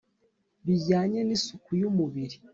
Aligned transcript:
bijyanye 0.65 1.19
n’isuku 1.27 1.69
y’umubiri, 1.81 2.37